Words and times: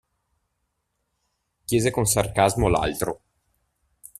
Chiese 1.63 1.91
con 1.91 2.05
sarcasmo 2.07 2.67
l'altro. 2.69 3.21